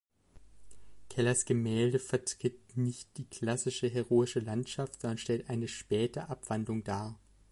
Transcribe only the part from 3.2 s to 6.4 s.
klassische heroische Landschaft, sondern stellt eine späte